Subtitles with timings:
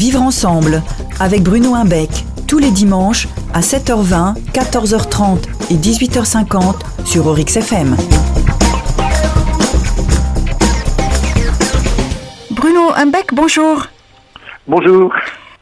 [0.00, 0.82] Vivre ensemble
[1.20, 2.08] avec Bruno Imbec
[2.48, 7.94] tous les dimanches à 7h20, 14h30 et 18h50 sur Orix FM.
[12.50, 13.88] Bruno Imbec, bonjour.
[14.66, 15.12] Bonjour.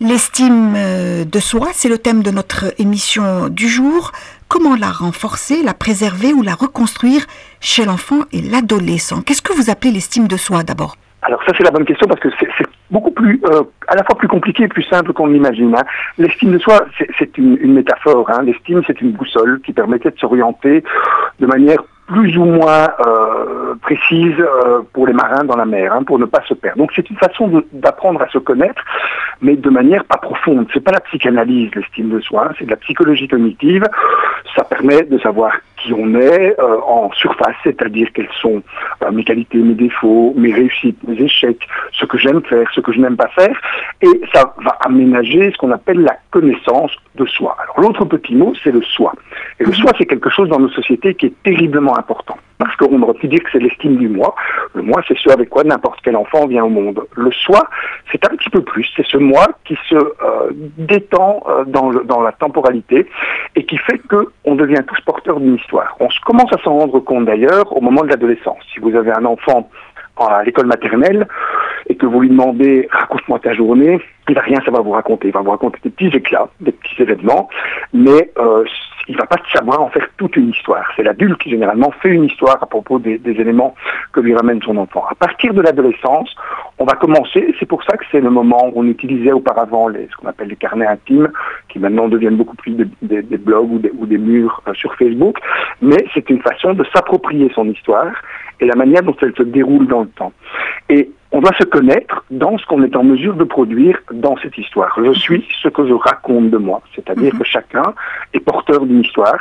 [0.00, 4.10] L'estime euh, de soi, c'est le thème de notre émission du jour.
[4.48, 7.24] Comment la renforcer, la préserver ou la reconstruire
[7.60, 9.22] chez l'enfant et l'adolescent?
[9.22, 10.96] Qu'est-ce que vous appelez l'estime de soi d'abord?
[11.22, 14.16] Alors ça c'est la bonne question parce que c'est beaucoup plus, euh, à la fois
[14.16, 15.74] plus compliqué et plus simple qu'on l'imagine.
[15.76, 15.82] Hein.
[16.16, 16.86] L'estime de soi,
[17.18, 18.30] c'est une, une, métaphore.
[18.30, 18.42] Hein.
[18.44, 20.84] L'estime, c'est une boussole qui permettait de s'orienter
[21.40, 26.02] de manière plus ou moins euh, précise euh, pour les marins dans la mer, hein,
[26.04, 26.78] pour ne pas se perdre.
[26.78, 28.82] Donc c'est une façon d'apprendre à se connaître,
[29.40, 30.66] mais de manière pas profonde.
[30.72, 33.84] C'est pas la psychanalyse, l'estime de soi, c'est de la psychologie cognitive.
[34.54, 38.62] Ça permet de savoir qui on est euh, en surface, c'est-à-dire quelles sont
[39.02, 42.92] euh, mes qualités, mes défauts, mes réussites, mes échecs, ce que j'aime faire, ce que
[42.92, 43.56] je n'aime pas faire,
[44.00, 47.56] et ça va aménager ce qu'on appelle la connaissance de soi.
[47.62, 49.12] Alors l'autre petit mot, c'est le soi.
[49.60, 49.76] Et le mhm.
[49.76, 52.36] soi, c'est quelque chose dans nos sociétés qui est terriblement important.
[52.58, 54.34] Parce qu'on aurait pu dire que c'est l'estime du moi.
[54.74, 57.04] Le moi, c'est ce avec quoi n'importe quel enfant vient au monde.
[57.16, 57.60] Le soi,
[58.12, 58.88] c'est un petit peu plus.
[58.96, 63.06] C'est ce moi qui se euh, détend euh, dans, dans la temporalité
[63.56, 65.96] et qui fait qu'on devient tous porteurs d'une histoire.
[66.00, 68.62] On commence à s'en rendre compte d'ailleurs au moment de l'adolescence.
[68.72, 69.68] Si vous avez un enfant
[70.16, 71.26] à l'école maternelle
[71.88, 75.28] et que vous lui demandez raconte-moi ta journée, il va rien savoir vous raconter.
[75.28, 77.48] Il va vous raconter des petits éclats, des petits événements,
[77.92, 78.64] mais euh,
[79.08, 80.84] il va pas savoir en faire toute une histoire.
[80.96, 83.74] C'est l'adulte qui généralement fait une histoire à propos des, éléments
[84.12, 85.04] que lui ramène son enfant.
[85.10, 86.34] À partir de l'adolescence,
[86.78, 87.54] on va commencer.
[87.58, 90.48] C'est pour ça que c'est le moment où on utilisait auparavant les, ce qu'on appelle
[90.48, 91.30] les carnets intimes,
[91.68, 95.38] qui maintenant deviennent beaucoup plus des, blogs ou des, ou des murs euh, sur Facebook.
[95.82, 98.12] Mais c'est une façon de s'approprier son histoire
[98.60, 100.32] et la manière dont elle se déroule dans le temps.
[100.88, 104.56] Et on doit se connaître dans ce qu'on est en mesure de produire dans cette
[104.56, 104.96] histoire.
[105.04, 107.40] Je suis ce que je raconte de moi, c'est-à-dire mhm.
[107.40, 107.92] que chacun
[108.32, 109.38] est porteur d'une histoire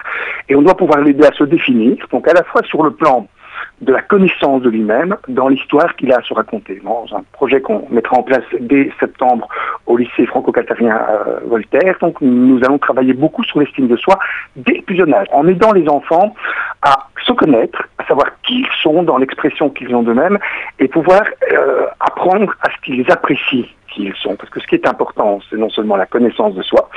[0.49, 3.27] et on doit pouvoir l'aider à se définir, donc à la fois sur le plan
[3.81, 6.81] de la connaissance de lui-même dans l'histoire qu'il a à se raconter.
[6.83, 9.47] Dans un projet qu'on mettra en place dès septembre
[9.87, 14.17] au lycée franco-qatarien euh, Voltaire, donc nous allons travailler beaucoup sur l'estime de soi
[14.55, 16.33] dès le plus jeune âge, en aidant les enfants
[16.81, 20.37] à se connaître, à savoir qui ils sont dans l'expression qu'ils ont d'eux-mêmes
[20.79, 24.35] et pouvoir euh, apprendre à ce qu'ils apprécient qui ils sont.
[24.35, 26.89] Parce que ce qui est important, c'est non seulement la connaissance de soi,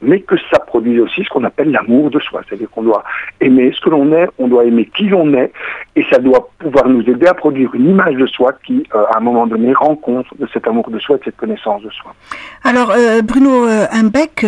[0.00, 2.42] mais que ça produit aussi ce qu'on appelle l'amour de soi.
[2.48, 3.04] C'est-à-dire qu'on doit
[3.40, 5.52] aimer ce que l'on est, on doit aimer qui l'on est,
[5.96, 9.18] et ça doit pouvoir nous aider à produire une image de soi qui, euh, à
[9.18, 11.90] un moment donné, rend compte de cet amour de soi et de cette connaissance de
[11.90, 12.14] soi.
[12.62, 14.46] Alors, euh, Bruno euh, Imbeck,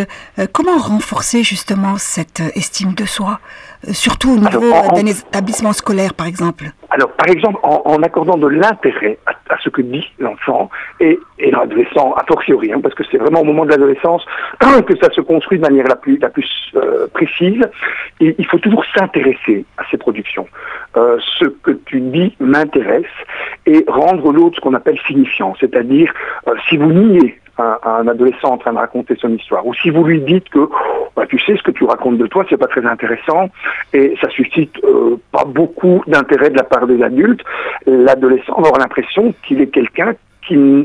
[0.53, 3.41] comment renforcer justement cette estime de soi
[3.93, 6.65] surtout au niveau d'un établissement scolaire, par exemple?
[6.91, 12.12] Alors, par exemple, en, accordant de l'intérêt à, ce que dit l'enfant et, et l'adolescent,
[12.15, 14.25] a fortiori, hein, parce que c'est vraiment au moment de l'adolescence
[14.87, 17.61] que ça se construit de manière la plus, la plus euh, précise.
[18.21, 20.47] Il faut toujours s'intéresser à ces productions.
[20.97, 23.05] Euh, ce que tu dis m'intéresse
[23.65, 26.13] et rendre l'autre ce qu'on appelle signifiant, c'est-à-dire
[26.47, 29.67] euh, si vous niez un, adolescent en train de raconter son histoire.
[29.67, 30.69] Ou si vous lui dites que
[31.17, 33.51] bah, tu sais ce que tu racontes de toi, c'est pas très intéressant
[33.93, 37.43] et ça suscite euh, pas beaucoup d'intérêt de la part des adultes,
[37.87, 40.15] l'adolescent va avoir l'impression qu'il est quelqu'un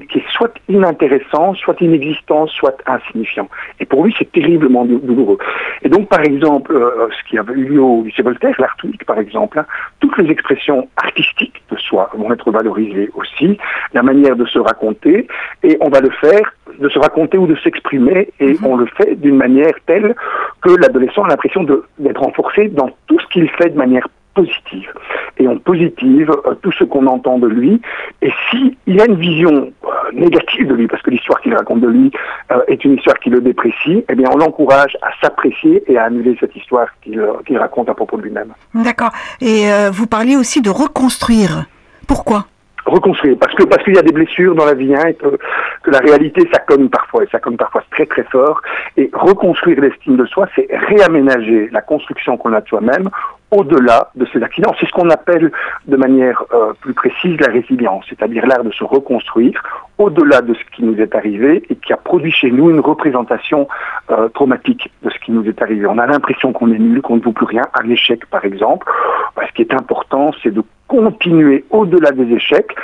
[0.09, 3.49] qui, est soit inintéressant, soit inexistant, soit insignifiant.
[3.79, 5.37] Et pour lui, c'est terriblement douloureux.
[5.81, 8.75] Et donc, par exemple, euh, ce qui a eu lieu au lycée Voltaire, l'art
[9.07, 9.65] par exemple, hein,
[9.99, 13.57] toutes les expressions artistiques de soi vont être valorisées aussi,
[13.93, 15.27] la manière de se raconter,
[15.63, 18.65] et on va le faire de se raconter ou de s'exprimer, et mhm.
[18.65, 20.15] on le fait d'une manière telle
[20.61, 24.91] que l'adolescent a l'impression d'être renforcé dans tout ce qu'il fait de manière positive.
[25.37, 27.81] Et on positive euh, tout ce qu'on entend de lui.
[28.21, 31.87] Et s'il a une vision euh, négative de lui, parce que l'histoire qu'il raconte de
[31.87, 32.11] lui
[32.51, 36.05] euh, est une histoire qui le déprécie, eh bien on l'encourage à s'apprécier et à
[36.05, 38.53] annuler cette histoire qu'il raconte à propos de lui-même.
[38.73, 39.11] D'accord.
[39.41, 41.65] Et vous parliez aussi de reconstruire.
[42.07, 42.45] Pourquoi?
[42.85, 45.39] Reconstruire parce que parce qu'il y a des blessures dans la vie hein, et que,
[45.81, 48.61] que, la réalité ça cogne parfois et ça cogne parfois très très fort
[48.95, 53.09] et reconstruire l'estime de soi c'est réaménager la construction qu'on a de soi-même
[53.55, 54.73] au-delà de ces accidents.
[54.79, 55.51] C'est ce qu'on appelle
[55.87, 59.61] de manière euh, plus précise la résilience, c'est-à-dire l'art de se reconstruire
[59.97, 63.67] au-delà de ce qui nous est arrivé et qui a produit chez nous une représentation
[64.11, 65.87] euh, traumatique de ce qui nous est arrivé.
[65.87, 68.87] On a l'impression qu'on est nul, qu'on ne vaut plus rien, un échec par exemple.
[69.35, 72.75] Bah, ce qui est important, c'est de continuer au-delà des échecs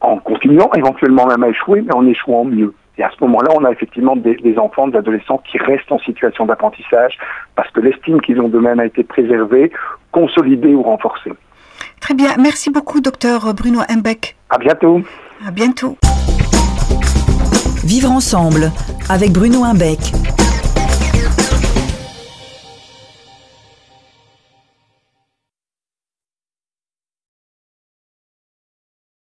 [0.00, 2.74] en continuant éventuellement même à échouer, mais en échouant mieux.
[2.98, 6.46] Et à ce moment-là, on a effectivement des, enfants, des adolescents qui restent en situation
[6.46, 7.16] d'apprentissage
[7.54, 9.70] parce que l'estime qu'ils ont d'eux-mêmes a été préservée,
[10.12, 11.32] consolidée ou renforcée.
[12.00, 12.36] Très bien.
[12.38, 14.36] Merci beaucoup, docteur Bruno Embeck.
[14.50, 15.02] À bientôt.
[15.46, 15.96] À bientôt.
[17.84, 18.70] Vivre ensemble
[19.08, 19.98] avec Bruno Imbec